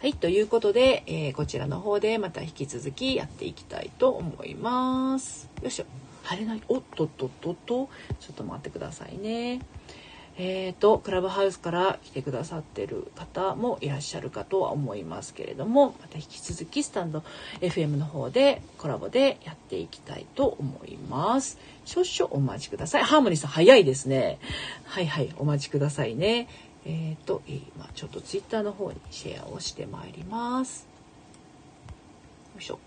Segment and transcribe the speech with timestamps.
[0.00, 5.50] はい、ということで、えーこちらの方でまた引き続きやっていきたいと思います。
[5.60, 5.86] よいしょ。
[6.22, 6.62] 晴れない。
[6.68, 7.88] おっとっとっとっと。
[8.20, 9.60] ちょっと待ってくださいね。
[10.36, 17.24] えーと、クラブハウスから来てくださってる方もいらっしゃるかとは思いますけれども、また引き続きスタンド
[17.60, 21.58] FM の方でコラボでやっていきたいと思います。
[21.84, 23.02] 少々お待ちください。
[23.02, 24.38] ハーモニーさん早いですね。
[24.84, 26.46] はいはい、お待ちくださいね。
[26.84, 30.86] えーと、今ちょっとツイッターの方にシェアをしてまいります。
[32.54, 32.78] よいしょ。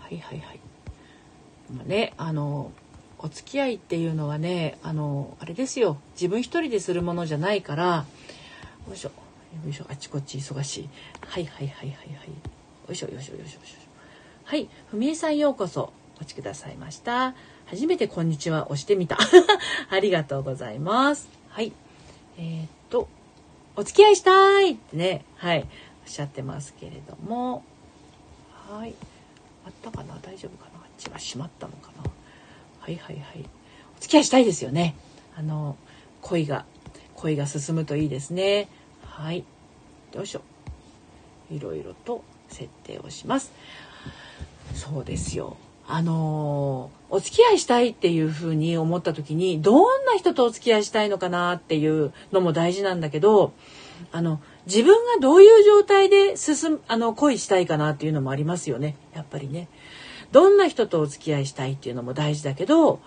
[0.00, 0.60] はいはいはい。
[1.74, 2.70] まあね、あの、
[3.18, 5.98] お付き合いっていうのはね、あの、あれですよ。
[6.14, 8.04] 自分一人でするものじゃないから、
[8.88, 9.10] よいしょ。
[9.64, 9.86] よいしょ。
[9.88, 10.88] あちこち忙しい。
[11.20, 12.06] はいはいはいはいはい。
[12.06, 12.12] よ
[12.90, 13.76] いしょよいしょよいしょよいしょ。
[14.44, 14.68] はい。
[14.90, 17.34] ふみえさんようこそお越しくださいました。
[17.66, 19.18] 初めてこんにちは押してみた。
[19.90, 21.28] ありがとうございます。
[21.48, 21.72] はい。
[22.38, 23.08] えーっと、
[23.76, 25.66] お付き合いしたいってね、はい、おっ
[26.06, 27.62] しゃってますけれども、
[28.68, 28.94] はい。
[29.64, 30.18] あったかな？
[30.22, 30.80] 大丈夫かな？
[30.80, 32.10] あっちは閉まったのかな？
[32.80, 33.44] はいはいはい。
[33.96, 34.94] お付き合いしたいですよね。
[35.36, 35.76] あの、
[36.20, 36.64] 恋が、
[37.14, 38.68] 恋が進むといいですね。
[39.04, 39.44] はい。
[40.14, 40.42] よいしょ。
[41.50, 43.52] いろいろと設定をします。
[44.74, 45.56] そうですよ。
[45.88, 53.52] あのお付き合いしたいっていうふうに思った時にどんな人とお付き合いしたいのかなっていうのも大事なんだけど
[54.12, 59.68] あの自分がどういう状態で進むあの恋したいかなっていうのもありますよねやっぱりね。
[60.32, 63.00] どんな人とお付き合いしたいっていうのも大事だけど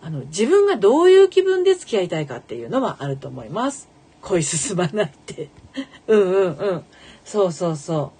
[0.00, 3.88] あの自分がどういう気分で付き合いたいかっていうのはあると思います。
[4.22, 5.50] 恋進まないって。
[6.08, 6.84] うんうんうん。
[7.24, 8.12] そうそうそ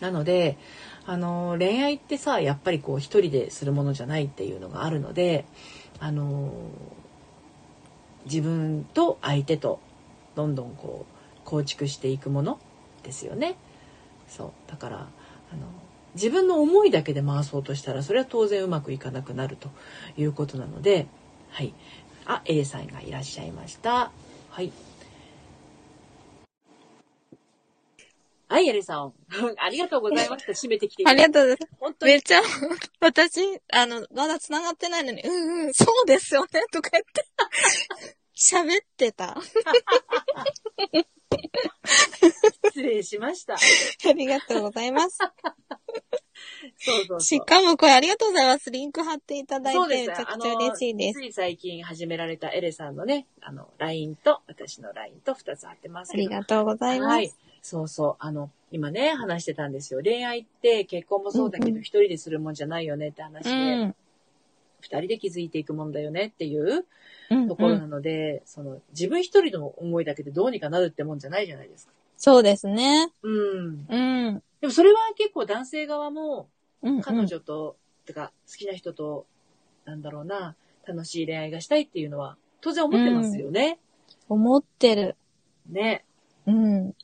[0.00, 0.02] う。
[0.02, 0.56] なので
[1.04, 5.44] あの恋愛ってさやっぱりこう一人でするものじゃないっていうのがあるので
[5.98, 6.50] あの
[8.24, 9.80] 自分と相手と
[10.36, 12.58] どんどんこう構築していくもの
[13.02, 13.56] ですよね。
[14.28, 14.70] そう。
[14.70, 15.08] だからあの
[16.14, 19.70] 自分の思いだけで回そうとしたらそれは当然うまくいかなくなると
[20.16, 21.06] いうことなので
[21.50, 21.74] はい。
[22.24, 24.12] あ A さんがいらっしゃいました。
[24.50, 24.72] はい。
[28.52, 29.14] はい、エレさん。
[29.56, 30.52] ありがとうございました。
[30.52, 31.72] 締めてきてありがとうございます。
[31.80, 32.42] 本当にめっちゃ、
[33.00, 33.40] 私、
[33.72, 37.24] あの、まだ繋がってないのに、うんうん、そうですよね、とか言って、
[38.36, 39.40] 喋ってた。
[42.64, 43.54] 失礼しました。
[43.54, 45.16] ありがとうございます。
[46.76, 47.20] そうそう。
[47.22, 48.70] しかもこれありがとうございます。
[48.70, 51.20] リンク貼っていただいて、めちゃくちゃ嬉しいです。
[51.20, 56.16] つい最近始められたエレさんのね、あの、LINE と、私の LINE と2つ貼ってますあ。
[56.16, 57.10] りがとうございます。
[57.12, 57.32] はい。
[57.62, 58.16] そうそう。
[58.18, 60.00] あの、今ね、話してたんですよ。
[60.02, 63.94] 恋愛って結婚もそうだけど、うんうん一人でするもんじゃないよねって話うで、ん。
[64.80, 66.84] 二人で気づいていくもんだよねっていう
[67.30, 71.92] うんところなうん、ので、その、自分一人の思いだけでどうにかなるってもんじゃないじゃないですか。
[72.16, 73.12] そうですね。
[73.22, 73.86] うん。
[73.88, 74.42] うん。
[74.60, 76.48] でもそれは結構男性側も、
[76.82, 77.00] うん、うん。
[77.02, 79.26] 彼女と、てか、好きな人と、
[79.84, 83.78] なんだろうな、楽しい恋愛がしたいっていうのは、当然思ってますよね。
[84.28, 85.16] 思ってる。
[85.70, 86.04] ね。
[86.46, 86.94] うん。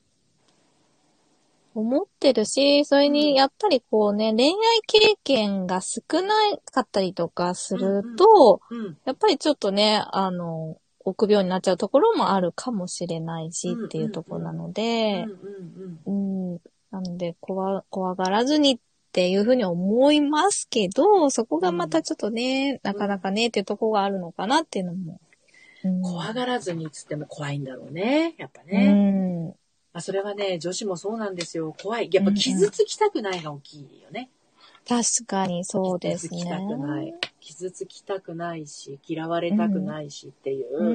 [1.74, 4.54] 思ってるし、それうんにやっぱりこうね、恋愛
[4.86, 6.34] 経験が少な
[6.72, 8.98] かったりとかすると、うん。
[9.04, 16.52] やっぱりちょっとね、あの、臆病になっちゃうところもあるかもしれないしうんっていうところなのうんで、うんうん。
[16.52, 18.78] うん、なので怖、怖がらずにっ
[19.12, 25.12] ていうふうに思いますけど、そこがまたちょっとね、なかなかねっていうところがあるのかなっていうのも。
[25.12, 25.28] うん
[26.02, 28.34] 怖がらずにっつっても怖いんだろうね。
[28.36, 29.54] やっぱうね。
[29.98, 31.74] あ、それはね、女子もそうなんですよ。
[31.80, 32.08] 怖い。
[32.12, 34.30] やっぱ傷つきたくないが大きいよね。
[34.88, 36.30] 確かにそうですね。
[36.30, 37.14] 傷つきたくない。
[37.40, 40.78] 傷つきたくないし、嫌われたくないしっていう。
[40.78, 40.94] う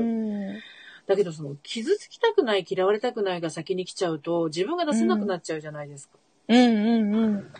[0.56, 0.60] ん。
[1.06, 6.18] だけどその、傷つきたくない、嫌われたくないが先に来ちゃうと、自分が出せなくなっちゃうじゃないですか。
[6.48, 7.54] うんうんうん。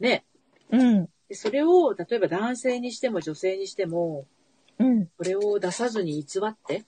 [0.00, 0.24] ね。
[0.70, 1.08] うん。
[1.28, 4.26] でそれを、例えば男性にしても女性にしても、
[4.78, 5.06] うん。
[5.16, 6.84] これを出さずに偽って、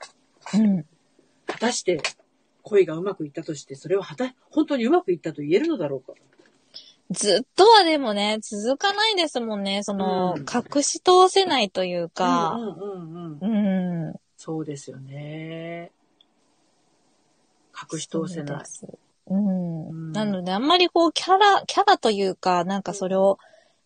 [0.54, 0.84] うん。
[1.46, 2.02] 果たして
[2.66, 6.14] 恋がうまくいったとして、それをはた、本当にうまくいったと言えるのだろうか。
[7.12, 9.84] ずっとはでもね、続かないですもんね。
[9.84, 12.56] その、うん隠し通せないといううか。
[12.56, 14.08] んうんうんうん。
[14.08, 14.14] うん。
[14.36, 15.92] そうですよね。
[17.92, 18.46] 隠し通せない。
[18.46, 18.88] そうです。
[19.28, 19.88] うん。
[19.88, 23.38] うんなので、あんまりこう、キャラ、キャラというか、なんかそれを、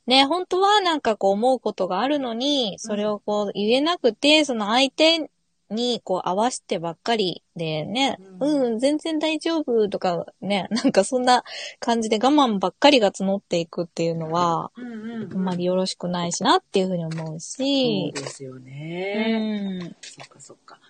[0.06, 5.30] ね、本当はなんかこう思うことがあるのに、それをこう言えなくて、その相手
[5.70, 11.44] にこう合わせてばっかりでね、ううん、全然大丈夫とかね、 なんかそんな
[11.78, 19.78] 感じで我慢ばっかりが募っていくっていうのは、うんうんうんあんまりよろしくないしなっていうふうに思うそうし、ですようね。
[19.78, 19.96] ん。
[20.00, 20.80] そっかそっか。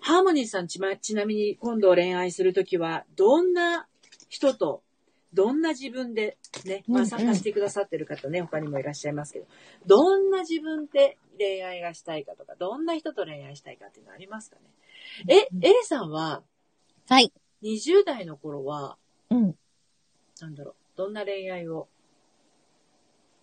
[0.00, 3.86] ハーモニーさんち,、ま、ちなみに今度恋愛するときは、どんな
[4.28, 4.82] 人と、
[5.32, 9.46] どんな自分でね、まあうんうん参加してくださってる方ね、他にもいらっしゃいますけど、
[9.86, 14.62] どんな自分で恋愛がしたいかとか、どんな人と恋愛したいかっていうのありますかね？
[15.28, 16.42] え、エレさんは、
[17.08, 17.32] はい。
[17.62, 18.96] 20代の頃は、
[19.30, 19.56] うん。
[20.40, 21.88] なんだろう、どんな恋愛を？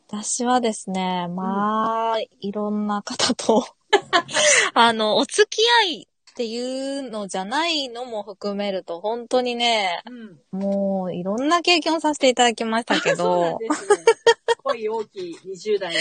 [0.10, 3.66] 私はですね、まあ、いろんな方と、
[4.74, 6.08] あの、お付き合い
[6.38, 10.04] っていうのじゃないのも含めると、本当にね、
[10.54, 10.60] うん。
[10.60, 13.58] もう、いろんな経験をさせていただきましたけど。
[14.64, 16.00] 恋大きい20代の。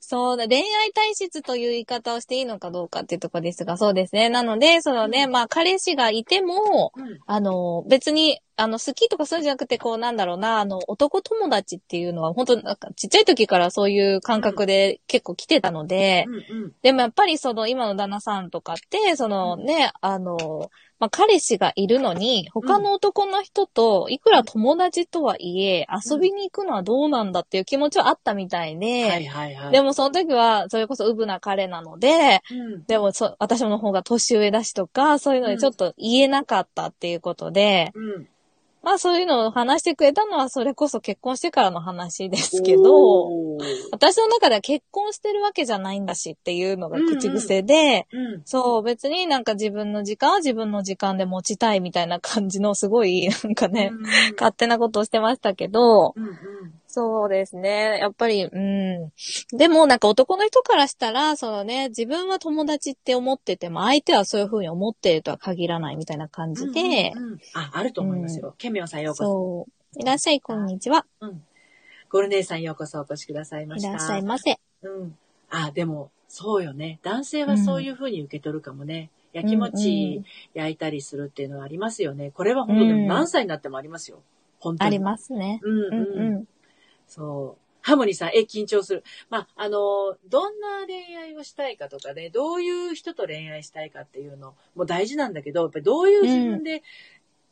[0.00, 4.30] そうだ、恋愛体質という言い方をしていいのかどうかっていうところですが、そうですね。
[4.30, 7.20] なので、そのね、うんまあ、彼氏がいても、うん。
[7.24, 16.72] あの、別に、あの、好きとかそういうんじゃなくて、こう、なんだろうな、あの、男友達っていうのは、本当なんか、ちっちゃい時からそういう感覚で結構来てたので、うんうん。
[16.82, 29.70] でもやっぱりその、今の旦那さんとかって、そのね、あの、まあ、彼氏がいるのに、他の男の人と、いくら友達とはいえ、遊びに行くのはどうなんだっていう気持ちはあったみたいで、はいはいはい。
[29.70, 32.84] でもその時は、それこそウブな彼なので、うん。
[32.86, 38.28] でもそ、私の方が年上だしとか、そういうのでちょっと言えなかったっていうことで、うん。
[38.82, 43.38] まあそういうのを話してくれたのはそれこそ結婚してからの話ですけど、
[43.90, 48.42] 私の中では結婚してるわけじゃないんだしっていうのが口癖で、うん。
[48.44, 54.02] そう、別になんか自分の時間は自分の時間で持ちたいみたいな感じのすごいなんかね、うん
[54.38, 56.34] 勝手なことをしてましたけど、うんうん。
[56.90, 57.98] そうですね。
[58.00, 59.12] やっぱり、うん。
[59.56, 68.54] でも、なんか男の人からしたら、そのね、自分は友達って思ってても、相手はそういう風に思っているとは限らないみたいな感じで、うんうんうんあ、あると思いますよ。
[68.56, 69.24] ケミオンさんようこそ。
[69.24, 70.00] そう。
[70.00, 71.04] いらっしゃい、こんにちは。
[71.20, 71.42] うん。
[72.08, 73.90] ゴルネーさんようこそお越しくださいました。
[73.90, 74.58] いらっしゃいませ。
[74.82, 75.16] うん。
[75.50, 77.00] あ、でも、そうよね。
[77.02, 79.10] 男性はそういうふうに受け取るかもね。
[79.32, 80.22] やきもち
[80.54, 82.30] 焼いたりするっていうのはありますよね。
[82.30, 84.22] これは本当にうん何歳になってもありますよ。
[84.58, 84.88] 本当に。
[84.88, 85.60] ありますね。
[85.62, 86.36] うんうんうん。
[86.36, 86.44] うん。
[87.08, 87.68] そう。
[87.80, 89.02] ハモニーさん、え、緊張する。
[89.30, 96.82] まあ、あの、どんな恋愛をしたいかとかね、どういう人と恋愛したいかっていうのも大事なんだけど、やっぱりどういう自分で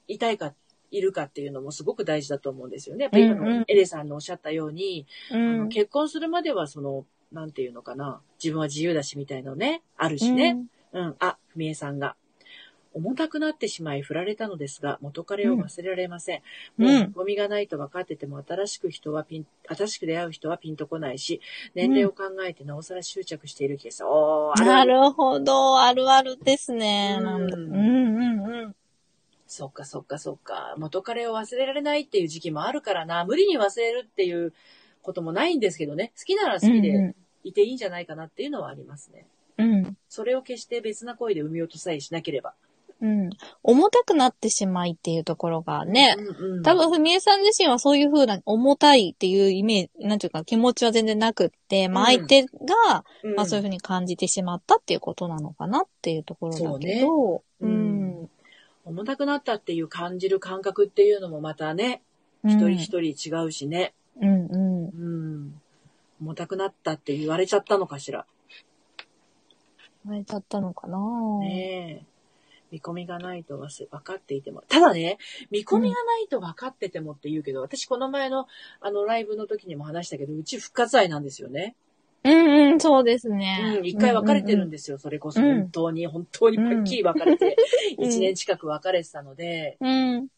[0.09, 0.53] いたいか、
[0.91, 3.05] いるかっていうのもすごく大事だと思うんですよね。
[3.05, 5.69] やっぱり今うんうんのエレさんのおっしゃったように、うあのん。
[5.69, 10.59] 結婚するまではその、なんていうのかな、自分は自由だしみたいなのね、あるしね。
[10.93, 12.17] うん、あ、ふみえさんが。
[12.97, 16.43] 重たくなってしまい振られたのですが、元彼を忘れられません。
[16.79, 21.43] うんもう、ゴミがないと分かってても、新しく人はピン、新しく出会う人はピンとこないし、
[21.75, 24.03] 年齢を考えてなおさら執着しているケース。
[24.03, 25.79] おー、あなるほど。
[25.79, 27.19] あるあるですね。
[27.21, 28.77] うんうんうんうん。
[29.47, 30.75] そっかそっかそっか。
[30.79, 33.27] 元彼を忘れられないっていう時期もあるからな。
[33.27, 34.55] 無理に忘れるっていう
[35.03, 36.13] こともないんですけどね。
[36.19, 37.15] 好きなら好きでう
[37.45, 39.27] いていいんじゃないかなっていうのはありますね。
[39.59, 39.97] んうん。
[40.09, 42.55] それを決して別な恋で産み落とさえしなければ。
[43.01, 43.31] うん。
[43.63, 57.07] 重たくなってしまいっていうところがね、うんうん、多分、ふみえさん自身はそういう風な重たいっていうイメージ、なんていうか気持ちは全然なくって、まあうん相手が、うん、まあそういう風に感じてしまったっていうことなのかなっていうところだけど、そうね
[57.61, 58.31] ううんん。
[58.87, 62.03] 重たくなったっていう感じる感覚っていうのもまたね、
[62.45, 63.93] うん一人一人違うしね。
[64.21, 64.85] うんうん。
[64.85, 65.61] うん。
[66.23, 68.25] 重たくなったって言われちゃったのかしら。
[70.05, 70.99] 言われちゃったのかな
[71.41, 72.16] ねえ。
[72.71, 73.69] 見込みがないと分
[74.03, 74.63] かっていても。
[74.69, 75.19] ただね、
[75.51, 78.47] 見込みがないと分かっててもって言うけど、私この前の
[78.81, 81.77] あのライブの時にも話したけど、うち復活愛なんですよね。
[82.25, 83.77] うんうん、そうですね。
[83.79, 85.41] うん、一回別れてるんでですよ、それこそ。
[85.41, 87.57] うん本当に、本当にパッキリ別れて、
[87.99, 90.29] うん一年近く別れてたので、うん。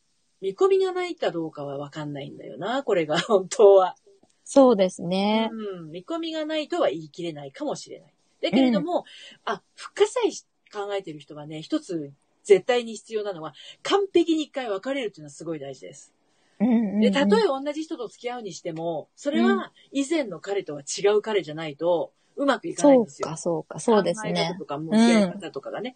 [0.40, 3.96] 見込みがないかどうかは分かんないんだよな、これが、 本当は。
[4.44, 5.50] そうですね。
[5.52, 8.14] うん、見込みがないとは言い切れないかもしれない。
[8.40, 9.04] だけれども、
[9.44, 10.30] あ、復活さえ
[10.70, 12.12] 考えてる人はね、一つ
[12.44, 16.14] 絶対に必要なのは、完璧に一回別れるっていうのはすごい大事です。
[16.60, 23.28] うんうんうんで、たとえ同じ人と付き合うにしても、それは以前の彼とは違う彼じゃないと、うまくいかないんですよ。
[23.28, 24.58] そうか、そうか、そうですね考え方。
[24.58, 25.94] とか、向き合い方とかがね。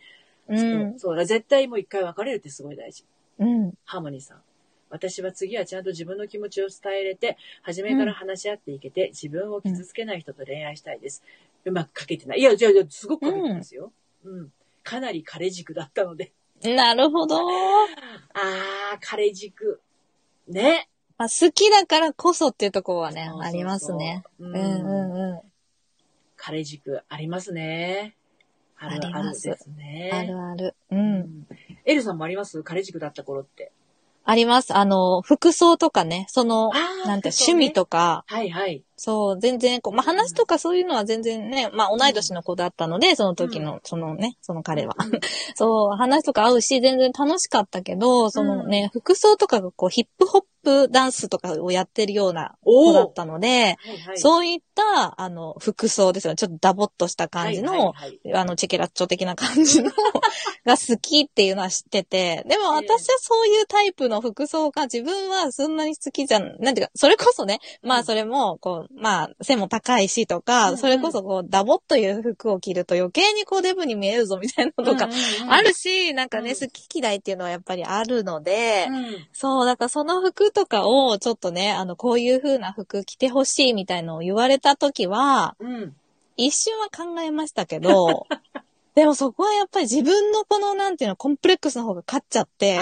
[0.48, 0.98] うん。
[0.98, 3.04] そうだ、絶対もう一回別れるってすごい大事。
[3.38, 3.72] うん。
[3.84, 4.42] ハーモニーさん。
[4.90, 11.24] 私は次はちゃんと自分の気持ちを伝えれて、初めから話し合っていけて、自分を傷つけない人と恋愛したいです。
[11.64, 12.40] うまく書けてない。
[12.40, 13.92] いや、じゃあ、じゃあすごく書けてますよ。
[14.24, 14.52] うん。
[14.82, 16.32] かなり彼軸だったので。
[16.62, 17.38] なるほど。
[17.38, 19.80] あー、彼軸。
[20.48, 20.88] ね。
[21.18, 24.24] まあ、好きだからこそっていうところはねそうそう、そうありますね。
[24.38, 25.40] ううんんうんうん。
[26.36, 28.16] 彼軸ありますね。
[28.76, 30.10] あるありますあるですね。
[30.12, 30.74] あるある。
[30.90, 30.96] う。
[30.96, 31.46] うんん。
[31.84, 32.62] エルさんもあります？
[32.64, 33.70] 彼軸だった頃って。
[34.24, 34.74] あります。
[34.74, 38.84] あの、服装とかね、その、なんて、ね趣味とか、はいはい。
[39.04, 44.94] そう、全然、こう、まあ、話とかそういうのは全然ね、まあ、同い年の子だったので、その時の、そのね、その彼は。
[45.56, 56.37] そう、話とか合うし、全然楽しかったけど、そのね、服装とかがこう、ヒップホップダンスとかをやってるような子だったので、はいはい、そういった、あの、服装ですよね。
[56.37, 59.90] ちょっとダボっとした感じの、はいはいはいあの、チェケラッチョ的な感じの
[60.64, 70.78] が好きっていうのは知ってて、でも私はそういうタイプの服装が自分はそんなに好きじゃん、なんていうか、それこそね、まあそれも、こう、まあ背も高いしとか、うんうん。
[70.78, 75.08] それこそこう、ダボっという服を着ると余計にこうデブに見えるぞみたいなのとか、
[75.49, 76.56] あるし、なんかね、うん。
[76.56, 78.96] 好き嫌いっていうのはやっぱりあるので、うん。
[78.96, 85.94] うんそう、だからその服とかをちょっとね、あの、こういう風な服着てほしいみたいのを言われたときは、うん。
[86.37, 88.26] 一瞬は考えましたけど、
[88.94, 92.78] でもそこはやっぱり自分のこの、なんていうの、コンプレックスの方が勝っちゃって、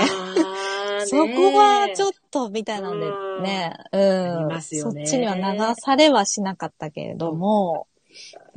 [1.01, 3.07] ねそこはちょっと、みたいなんで
[3.43, 4.37] ね、うん。
[4.37, 7.87] ありますよねそっちには流されはしなかったけれども、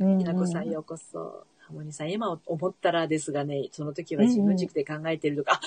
[0.00, 1.46] うんひなこさんようこそ。
[1.66, 5.60] ハモニさん、今思ったらですがね、その時は自分軸で考えてるとか、あ、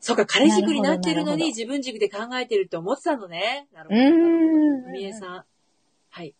[0.00, 3.66] そうか、彼軸になってるのに自分軸で考えてるって思ってたのね。
[3.74, 4.90] なるほうど。
[4.90, 4.92] ん。
[4.92, 5.44] みえさん。
[6.10, 6.34] はい。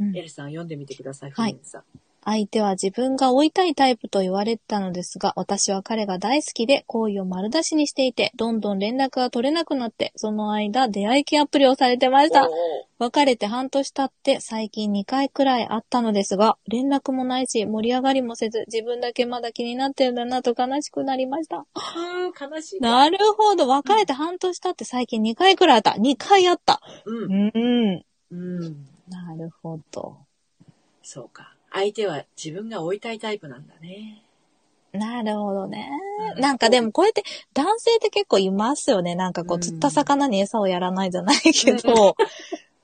[0.00, 1.30] うんエルさん読んでみてください。
[1.32, 1.82] はいふみえさん。
[2.24, 12.48] 相手は自分が追いたいタイプと言われてたのですが、私は彼が大好きで好意を丸出しにしていて、どんどん連絡が取れなくなって、その間出会い系アプリをされてました。
[12.48, 12.52] お
[12.98, 21.56] 別れて半年経って最近2回くらい会ったのですが、連絡もないし盛り上がりもせず、自分だけまだ気になってるんだなと悲しくなりました。
[21.56, 22.80] ーうー悲しい。
[22.80, 23.66] なるほど。
[23.68, 25.98] 別れて半年経って最近2回くらい会った。
[25.98, 26.82] 2回会った。
[27.06, 27.32] うん。
[27.32, 28.02] うん。
[28.30, 28.86] うん。
[29.08, 30.18] なるほど。
[31.02, 31.54] そうか。
[31.72, 34.22] 相手は自分が追いたいタイプなんだね。
[34.92, 35.88] なるほどね。
[36.34, 37.22] うんなんかでもこうやって
[37.54, 39.14] 男性って結構いますよね。
[39.14, 42.16] なんかこううん釣った魚に餌をやらないじゃないけど、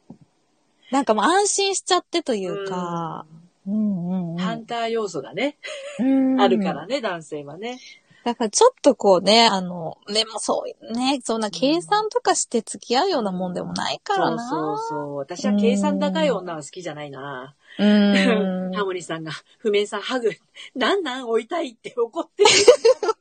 [0.90, 3.26] なんかもう安心しちゃってというか、
[3.66, 4.38] うんうんうん。
[4.38, 5.58] ハンター要素がね、
[5.98, 7.78] うんあるからね、男性はね。
[8.26, 14.50] だからちょっとこうね、あの、でもそうね、そんな計算とかして付き合うようなもんでもないからな。
[14.50, 15.16] そうそうそう。
[15.18, 17.54] 私は計算高い女は好きじゃないな。
[17.78, 18.72] うーん。
[18.72, 20.30] ハモニさんが、不明さんハグ、
[20.74, 22.48] なんなん追いたいって怒ってる。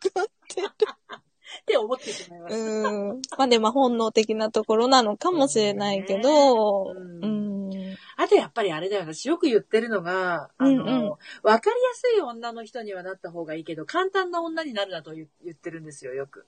[0.09, 0.67] 怒ってる。
[0.67, 2.89] って思ってしまいました。
[2.89, 3.21] うん。
[3.37, 7.54] まあでも本能的なところなのかもしれないけど、ううんん。
[8.17, 16.45] あとやっぱりあれだよ、私よく言ってるのが、あの、うんうんわかりやすい女の人にはなった方がいいけど、簡単な女になるなと言言ってるんですよ、よく。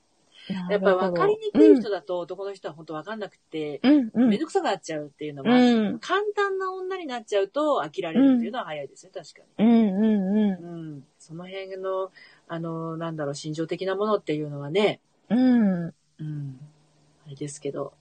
[0.69, 4.29] やっぱりわかりにくい人だと男の人は本当わかんなくて、うん、うん。
[4.29, 5.99] めんどくさくなっちゃうっていうのは、うん。
[5.99, 9.65] 簡単な女になっちゃうと飽きられるっていうのは早いですね、確かに。
[9.65, 10.93] うん、うん、うん。
[10.93, 11.03] うん。
[11.19, 12.11] その辺の、
[12.47, 15.93] あの、なんだろう、心情的なものっていうのはね、うん。
[16.19, 16.59] うん。
[17.25, 17.93] あれですけど、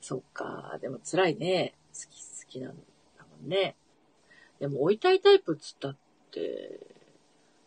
[0.00, 1.74] そっか、でも辛いね。
[1.92, 2.74] 好き、好きなんだ
[3.40, 3.76] もんね。
[4.60, 5.96] でも追いたいタイプっつったっ
[6.30, 6.80] て、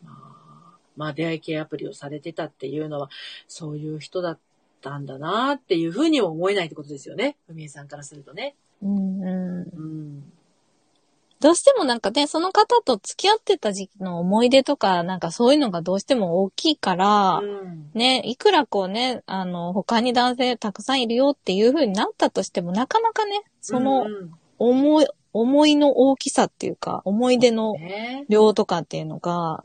[0.02, 3.10] まあ、まあ出会い系アプリをされてたっていうのは、
[3.46, 4.38] そういう人だっ
[4.80, 7.36] たんだなっていうふうにも思えないってことですよね。
[7.46, 8.56] ふみえさんからするとね。
[8.82, 9.62] うん、うん。
[9.62, 10.32] うん。
[11.40, 17.90] どうしてもなんかね、その方と付き合ってた時期の思い出とか、なんかそういうのがどうしても大きいから、うん。
[17.94, 29.62] ね、いくらこうね、あの、他に男性たくさんいるよっていう風になったとしても、なかなかね、そのうん思い、思いの大きさっていうか、思い出のね量とかっていうのが。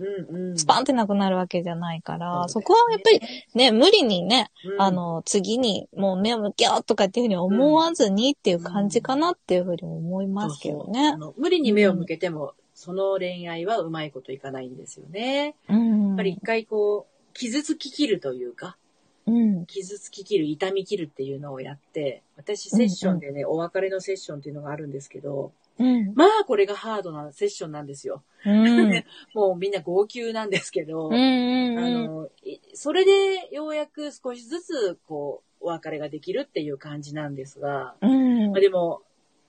[0.56, 3.22] スパンってなくなるわけじゃないから、そこはやっぱり
[3.56, 15.56] ね、無理にね、うんあの、次にもう目を向けようとかっていうふうに思わずにっていう感じかなっていうふうに思いますけどね無理に目を向けても、その恋愛はうまいこといかないんですよね。
[15.70, 16.08] うん。
[16.10, 18.78] やっぱり一回こう、傷つききるというか、
[19.26, 19.66] うん。
[19.66, 26.14] 傷つききる、痛みきるっていうのをやって、私セッションでね、お別れのセッションっていうのがあるんですけど、うん。
[26.16, 28.24] まあこれがハードなセッションなんですよ。
[28.46, 29.04] うん。
[29.34, 31.14] もうみんな号泣なんですけど、うん。
[31.14, 31.80] うん。
[31.80, 38.60] あの、いそれでようやく少しずつこう、お別れができるっていう感じなんですが、うんまあ、。
[38.60, 39.02] でも、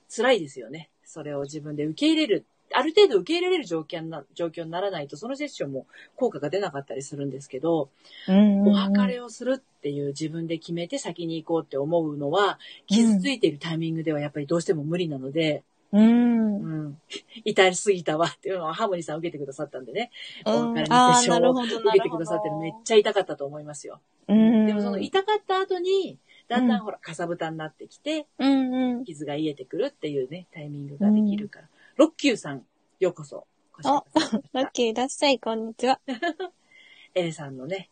[0.09, 0.89] 辛いですよね。
[1.03, 2.45] それを自分で受け入れる。
[2.77, 7.89] ある程度受け入れれる状況な状況にならないと、そのセッションも効果が出なかったりするんですけど、
[8.27, 8.67] うん。
[8.67, 16.55] お別れをするっていう自分で決めて先に行こうって思うのは、傷ついているタイミングではやっぱりどうしても無理なので、うん。
[16.55, 16.97] うん。
[17.45, 20.11] 痛すぎたわっていうのはハーモニーさん受けてくださったんでね。
[20.45, 21.63] うんお別れのセッションを。
[21.63, 24.01] 受けてくださってるのめっちゃ痛かったと思いますよ。
[24.27, 24.67] うん。
[24.67, 26.17] でもその痛かった後に、
[26.47, 29.03] だんだんほら、かさぶたになってきて、うんうん。
[29.05, 31.67] 傷が癒えてくるっていうね、タイミングができるから。
[31.95, 32.63] ロッキューさん、
[32.99, 33.47] ようこそ。
[33.71, 35.99] ご紹介させていただきましたラッキーいらっしゃい、こんにちは。
[37.15, 37.89] エレさんのね、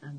[0.00, 0.14] あの、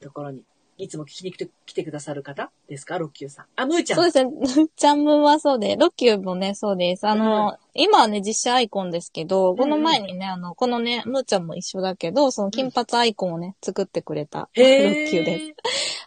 [0.00, 0.44] ところに
[0.76, 2.96] いつも聞きに来てくださる方ですか？
[2.98, 3.46] ロッキューさん。
[3.56, 3.96] あ、ムーちゃん。
[3.96, 4.68] そうですね。
[4.76, 7.08] ジャムはそうで、ロッキューもね、そうです。
[7.08, 15.54] あの、今はね、実写アイコンですけど、この前にね、あの、このね、ムーちゃんも一緒だけど、その金髪アイコンをね、作ってくれたロへッキューです。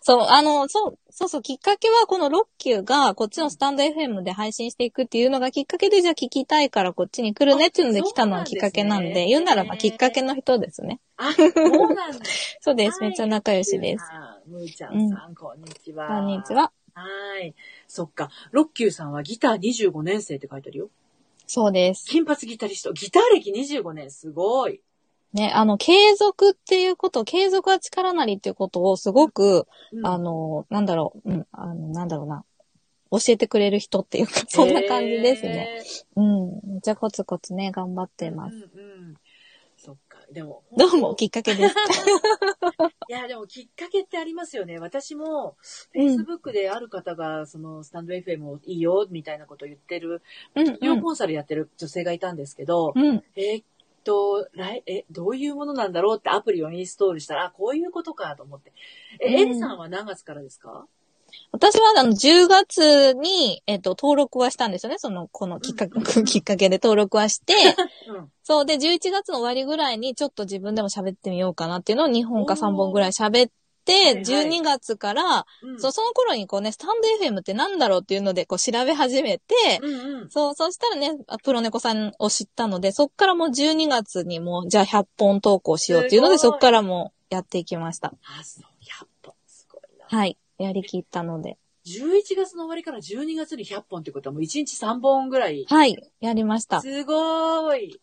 [0.03, 11.00] そう、あの、そう、そうそう、きっかけはこのロッキューがこっちのスタンド FM で配信していくっていうのがきっかけで、じゃあ聞きたいからこっちに来るねっていうので来たのがきっかけなんで、んですね言うならばきっかけの人ですね。
[11.17, 12.20] あ、そうなんだ。
[12.62, 13.00] そうです。
[13.00, 14.05] はいめっちゃ仲良しです。。
[14.48, 16.08] ムーちゃんさん、こんにちは。
[16.08, 16.53] こんにち。
[16.55, 16.72] は。
[16.93, 17.53] はい。
[17.88, 18.31] そっか。
[18.51, 20.89] ロッキューさんはギター25年生って書いてあるよ。
[21.46, 22.05] そうです。
[22.10, 22.93] 金髪ギタリスト。
[22.93, 24.10] ギター歴25年。
[24.10, 24.81] すごい。
[25.33, 32.43] ね、あの、継続っていうこと、継続は力なりっていうことをすごく、うんあの、なんだろう、うん、あの、なんだろうな。
[33.11, 35.83] 教えてくれる人っていうか、そんな感じですね。。
[36.15, 36.50] うん。
[36.73, 38.55] めっちゃコツコツね、頑張ってます。
[38.55, 38.65] うんう
[39.11, 39.15] ん。
[39.75, 40.19] そっか。
[40.31, 41.75] でも、どうも、きっかけです。
[43.09, 44.79] いや、でもきっかけってありますよね。
[44.79, 45.57] 私も、
[45.93, 50.21] うん Facebook である方が、その、スタンド FM をいいよ、みたいなことを言ってる、
[50.55, 50.75] うん、うん。
[50.75, 53.23] 医療コンサルやってる女性がいたんですけど、うん。
[53.35, 53.65] えーっ
[54.03, 58.74] と、来、え、どういうものなんだろうってアプリをインストールしたら、あ、こういうことかと思って。
[59.20, 60.86] え、うんエリさんは何月からですか？
[61.51, 64.98] 私は、あの、10月に、えっと、登録はしたんですよね。
[65.00, 67.53] その、このきっかけ、きっかけで登録はして、
[68.08, 68.31] うん。
[68.43, 68.65] そう。
[68.65, 73.51] で、11月の終わりぐらいに、ちょっと自分でも喋ってみようかなっていうのを2本か3本ぐらい喋っ
[73.85, 75.79] 12月から、うん。
[75.79, 80.29] そう、その頃にこうね、スタンド FM ってなんだろうっていうので、こう調べ始めて、うんうん。
[80.29, 88.13] そう、そしたらね、あプロネコさんを知ったので、そっからもう12月にもう、じゃあ100本投稿しようっていうので、そっからもうやっていきました。
[88.39, 89.33] あ、そう、100本。
[89.47, 90.05] すごいな。
[90.07, 90.38] はい。
[90.57, 91.57] やりきったので。
[91.85, 95.65] 11月の終わりから12月に100本ってことはもう1日3本ぐらい。
[95.67, 95.97] はい。
[96.19, 96.81] やりました。
[96.81, 98.01] すごーい。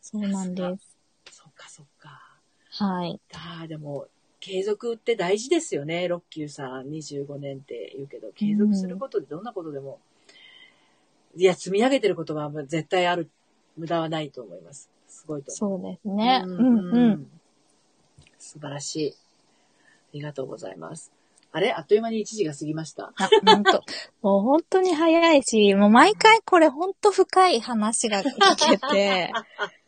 [0.00, 0.96] そうなんです。
[1.30, 2.38] そっかそっか。
[2.70, 3.20] はい。
[3.34, 4.06] ああ、でも、
[4.42, 6.08] 継続って大事ですよね。
[6.08, 10.00] ロッキューさん25年って言うけど、継続することでどんなことでも、
[11.36, 13.30] いや、積み上げてることは絶対ある、
[13.76, 14.90] 無駄はないと思います。
[15.06, 15.80] すごいと思う。
[15.80, 16.42] そうですね。
[16.44, 17.30] ううんんうん。
[18.40, 19.10] 素晴らしい。
[19.12, 19.14] あ
[20.14, 21.12] りがとうございます。
[21.52, 21.72] あれ？
[21.72, 23.12] あっという間に1時が過ぎました。
[23.16, 23.84] あ、ほんと。
[24.22, 29.32] もう本当に早いし、もう毎回これ本当深い話が聞けて。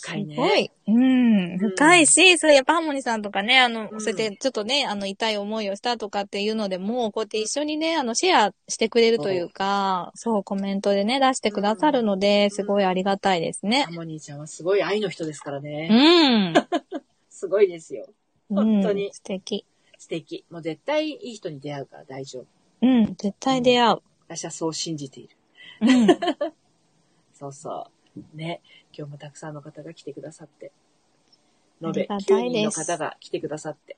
[0.00, 0.34] 深いね。
[0.34, 0.70] すごい。
[0.88, 1.58] うん。
[1.58, 13.92] 深いし、それやっぱハーモニーさんとかね、あの、うんそうやってちょっとね、あの、痛い思いをしたとかっていうのでも、こうやって一緒にね、あの、シェアしてくれるというか、そう、コメントでね、出してくださるので、すごいありがたいですねハ。
[13.92, 16.50] モニーちゃんはすごい愛の人ですからうね。
[16.50, 16.54] ん。
[17.30, 18.06] すごいですよ。
[18.48, 19.64] 本当にうん素敵。
[19.98, 20.44] 素敵。
[20.50, 22.46] もう絶対いい人に出会うから大丈夫。
[22.82, 23.06] うん。
[23.16, 23.98] 絶対出会う。
[24.28, 25.36] 私はそう信じている。
[25.80, 26.06] うん。
[27.34, 27.95] そうそう。
[28.34, 28.60] ね。
[28.96, 30.72] 今日もたくさんの方が来てくださって。
[31.82, 33.96] 延あべりがたい9人の方が来てくださって。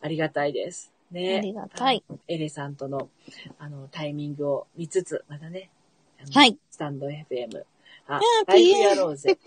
[0.00, 0.92] ありがたいです。
[1.10, 1.38] ね。
[1.38, 2.02] ありがたい。
[2.28, 3.08] エレさんとの、
[3.58, 5.70] あの、タイミングを見つつ、またね。
[6.32, 6.58] はい。
[6.70, 7.64] スタンド FM。
[8.08, 9.38] ああ、スタイフやろうぜ。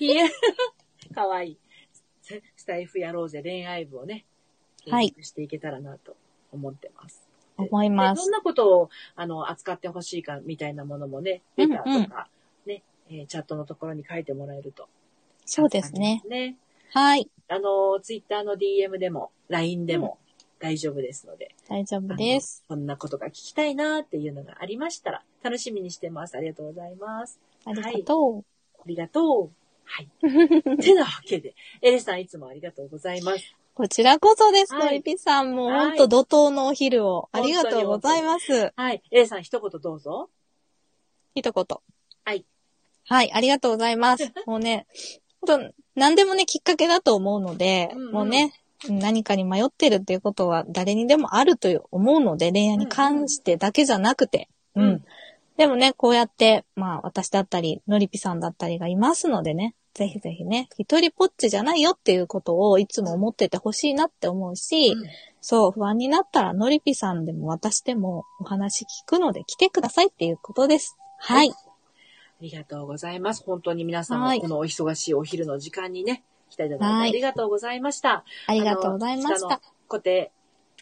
[0.00, 0.28] PN。
[1.14, 1.58] かわいい。
[2.22, 4.24] ススタイフやろうぜ恋愛部をね、
[4.88, 6.16] はい継続していけたらなと
[6.52, 7.22] 思ってます。
[7.56, 12.28] 思いますでどんなことを、あの、扱ってほしいかみたいなものもね、レターとか、
[12.66, 14.88] ね、えーチャットのところに書いてもらえると。
[15.44, 16.22] そうですね。
[16.28, 16.56] ね。
[16.92, 17.28] はい。
[17.48, 20.18] あの、ツイッターの DM でも、LINE でも
[20.60, 21.54] 大丈夫ですので。
[21.68, 22.64] 大丈夫です。
[22.68, 26.36] こんなことが聞きたいなっていうのがありましたら、楽しみにしてます。
[26.36, 27.38] ありがとうございます。
[27.64, 28.44] ありがと
[28.78, 29.50] ありがとう。
[29.84, 30.08] はい。
[30.80, 33.38] てなわけで、エレさんいつもありがとうございます。
[33.38, 33.64] う。
[33.74, 34.74] こちらこそです。
[34.74, 38.72] はいのりぴさんもはいほんと怒涛のお昼をありがとうございます。
[38.76, 39.02] はい。
[39.10, 40.30] エレさん一言どうぞ。
[41.34, 41.93] 一言。
[43.06, 43.28] はい。
[43.28, 44.32] はい、ありがとうございます。
[44.46, 44.86] もうね、
[45.40, 48.52] ほんと、何でもね、きっかけだと思うので、うんうんもうね、
[48.88, 54.84] 何かに迷ってるっていうことは誰にでもあると思うので、恋愛に関してだけじゃなくて、うん。
[54.84, 55.04] うん
[55.56, 65.08] でもね、こうやって、まあ、私だったり、のりぴさんだったりがいますのでね、ぜひぜひね、一人ぽっちじゃないよっていうことをいつも思っててほしいなって思うし、うん
[65.46, 70.96] そう、不安になったら、のりぴさんでも私でもお話聞くので来てくださいっていうことです。
[71.18, 71.50] はい。
[71.50, 71.54] あ
[72.44, 73.42] りがとうございます。
[73.44, 78.24] 本当に皆さんはいもこのお忙しいお昼の時間にね、来ていただいてはいありがとうございました。
[78.46, 79.60] ありがとうございました。
[79.88, 80.30] 固定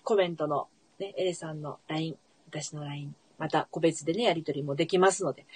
[0.02, 2.16] コメントのね、エレさんの LINE、
[2.48, 5.46] 私の LINE、また個別でね、やりとりもできますので、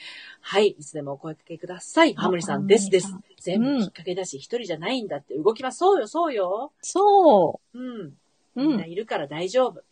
[0.40, 2.14] はい、いつでもお声かけください。
[2.14, 3.14] ハモリさんですです。
[3.40, 5.78] 全部きっかけだし、一人じゃないんだって動きます。
[5.78, 6.72] そうよ、そうよ。
[6.82, 8.14] そうん。
[8.56, 8.62] う。
[8.62, 9.82] んんないるから大丈夫。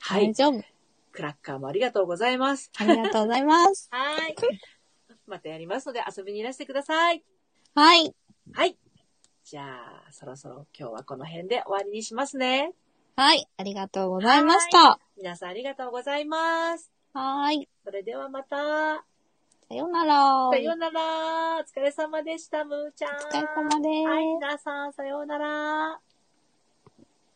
[0.00, 0.32] はい。
[0.32, 0.64] 大丈夫。
[1.12, 2.70] クラッカーもありがとうございます。
[2.76, 3.88] ありがとうございます。
[3.92, 4.34] はい。
[5.32, 7.24] またやりますので遊びにいらしてください。
[7.74, 8.14] はい。
[8.52, 8.76] はい。
[9.44, 9.62] じゃ
[10.06, 12.74] あ、そろそろ今日はこの辺で終わりにしますね。
[13.16, 14.98] はい、ありがとうございました。
[15.16, 16.90] 皆さんありがとうございます。
[17.14, 17.68] はーい。
[17.82, 18.56] それではまた。
[19.68, 20.50] さようなら。
[20.50, 21.00] さようなら。
[21.56, 23.16] お疲れ様でした、むーちゃん。
[23.16, 26.11] お疲れ様ですはい、皆さん、さようなら。